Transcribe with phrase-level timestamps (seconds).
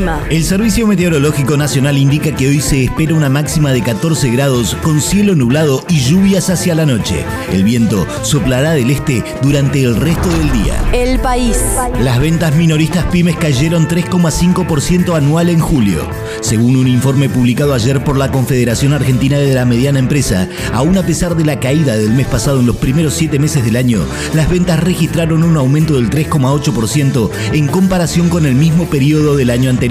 [0.00, 0.24] El clima.
[0.30, 5.00] El Servicio Meteorológico Nacional indica que hoy se espera una máxima de 14 grados con
[5.00, 7.24] cielo nublado y lluvias hacia la noche.
[7.52, 10.82] El viento soplará del este durante el resto del día.
[10.92, 11.58] El país.
[12.00, 16.08] Las ventas minoristas pymes cayeron 3,5% anual en julio.
[16.40, 21.02] Según un informe publicado ayer por la Confederación Argentina de la Mediana Empresa, aún a
[21.02, 24.00] pesar de la caída del mes pasado en los primeros siete meses del año,
[24.34, 29.68] las ventas registraron un aumento del 3,8% en comparación con el mismo periodo del año
[29.68, 29.89] anterior.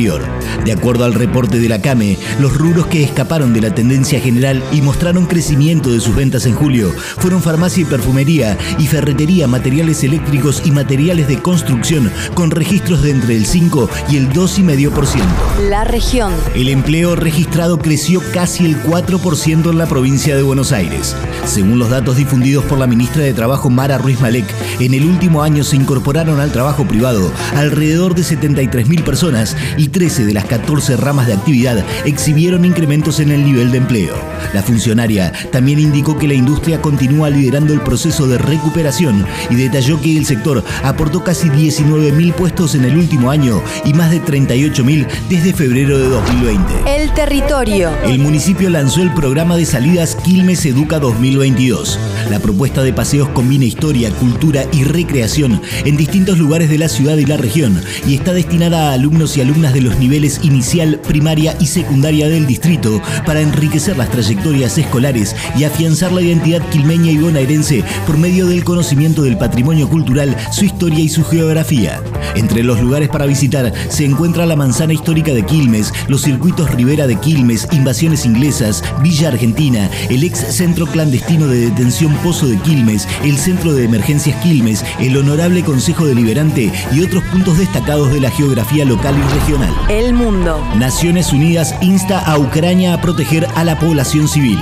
[0.63, 4.63] De acuerdo al reporte de la CAME, los rubros que escaparon de la tendencia general
[4.72, 10.02] y mostraron crecimiento de sus ventas en julio fueron farmacia y perfumería y ferretería, materiales
[10.05, 15.22] eléctricos y materiales de construcción con registros de entre el 5 y el 2,5%.
[15.70, 16.31] La región.
[16.55, 21.13] El empleo registrado creció casi el 4% en la provincia de Buenos Aires.
[21.44, 24.45] Según los datos difundidos por la ministra de Trabajo Mara Ruiz Malek,
[24.80, 30.26] en el último año se incorporaron al trabajo privado alrededor de 73.000 personas y 13
[30.26, 34.16] de las 14 ramas de actividad exhibieron incrementos en el nivel de empleo.
[34.54, 40.02] La funcionaria también indicó que la industria continúa liderando el proceso de recuperación y detalló
[40.02, 45.08] que el sector aportó casi 19.000 puestos en el último año y más de 38.000
[45.30, 46.74] desde febrero de 2020.
[46.88, 47.92] El territorio.
[48.03, 52.00] El municipio lanzó el programa de salidas Quilmes Educa 2022.
[52.30, 57.18] La propuesta de paseos combina historia, cultura y recreación en distintos lugares de la ciudad
[57.18, 61.55] y la región y está destinada a alumnos y alumnas de los niveles inicial, primaria
[61.59, 67.17] y secundaria del distrito para enriquecer las trayectorias escolares y afianzar la identidad quilmeña y
[67.17, 72.02] bonaerense por medio del conocimiento del patrimonio cultural, su historia y su geografía.
[72.35, 77.07] Entre los lugares para visitar se encuentra la manzana histórica de Quilmes, los circuitos Rivera
[77.07, 83.07] de Quilmes, invasiones inglesas, Villa Argentina, el ex centro clandestino de detención Pozo de Quilmes,
[83.23, 88.31] el centro de emergencias Quilmes, el honorable Consejo Deliberante y otros puntos destacados de la
[88.31, 89.69] geografía local y regional.
[89.90, 90.63] El mundo.
[90.75, 94.59] Naciones Unidas insta a Ucrania a proteger a la población civil.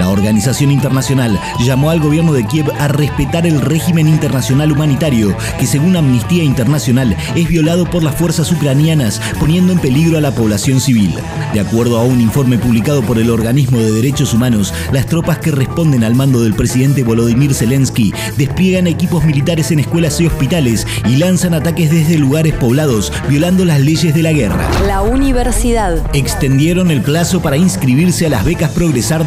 [0.00, 5.66] La organización internacional llamó al gobierno de Kiev a respetar el régimen internacional humanitario, que
[5.66, 10.80] según Amnistía Internacional es violado por las fuerzas ucranianas, poniendo en peligro a la población
[10.80, 11.14] civil.
[11.52, 15.50] De acuerdo a un informe publicado por el Organismo de Derechos Humanos, las tropas que
[15.50, 21.16] responden al mando del presidente Volodymyr Zelensky despliegan equipos militares en escuelas y hospitales y
[21.16, 24.66] lanzan ataques desde lugares poblados, violando las leyes de la guerra.
[24.86, 25.98] La universidad.
[26.14, 29.26] Extendieron el plazo para inscribirse a las becas Progresar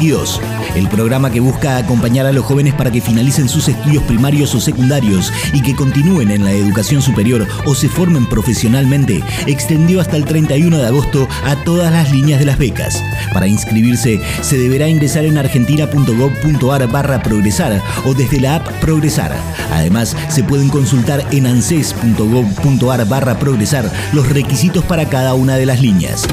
[0.00, 0.40] 2022.
[0.76, 4.60] El programa que busca acompañar a los jóvenes para que finalicen sus estudios primarios o
[4.60, 10.24] secundarios y que continúen en la educación superior o se formen profesionalmente, extendió hasta el
[10.24, 13.02] 31 de agosto a todas las líneas de las becas.
[13.32, 19.36] Para inscribirse, se deberá ingresar en argentina.gov.ar barra progresar o desde la app Progresar.
[19.72, 25.80] Además, se pueden consultar en anses.gov.ar barra progresar los requisitos para cada una de las
[25.80, 26.26] líneas.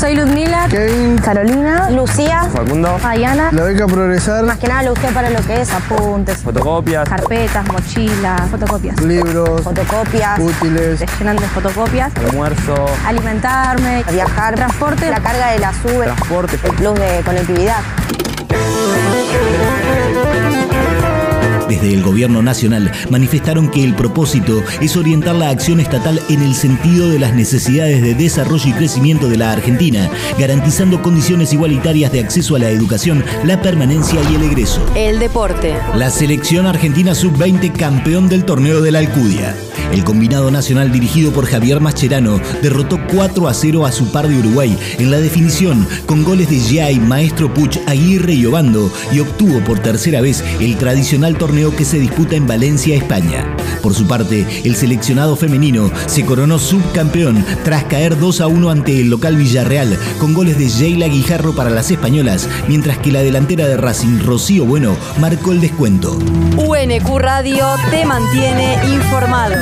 [0.00, 3.50] Soy Ludmila, Kevin, Carolina, Lucía, Facundo, Diana.
[3.52, 7.66] La beca Progresar, Más que nada lo usé para lo que es apuntes, fotocopias, carpetas,
[7.70, 8.98] mochilas, fotocopias.
[9.02, 16.04] libros, Fotocopias, útiles, llenan de fotocopias, almuerzo, alimentarme, viajar, transporte, la carga de la SUBE,
[16.04, 16.58] transporte.
[16.64, 17.76] el plus de conectividad.
[21.80, 26.54] Desde el gobierno nacional manifestaron que el propósito es orientar la acción estatal en el
[26.54, 32.20] sentido de las necesidades de desarrollo y crecimiento de la Argentina, garantizando condiciones igualitarias de
[32.20, 34.84] acceso a la educación, la permanencia y el egreso.
[34.94, 35.74] El deporte.
[35.94, 39.56] La selección argentina sub-20 campeón del torneo de la Alcudia.
[39.92, 44.38] El combinado nacional dirigido por Javier Mascherano derrotó 4 a 0 a su par de
[44.38, 49.60] Uruguay en la definición con goles de Jai, Maestro Puch, Aguirre y Obando y obtuvo
[49.64, 53.44] por tercera vez el tradicional torneo que se disputa en Valencia, España.
[53.82, 59.00] Por su parte, el seleccionado femenino se coronó subcampeón tras caer 2 a 1 ante
[59.00, 63.66] el local Villarreal con goles de Sheila Guijarro para las españolas, mientras que la delantera
[63.66, 66.18] de Racing, Rocío Bueno, marcó el descuento.
[66.56, 69.54] UNQ Radio te mantiene informado.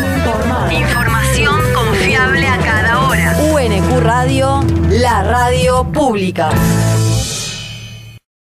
[0.70, 3.36] Información confiable a cada hora.
[3.52, 6.50] UNQ Radio, la radio pública.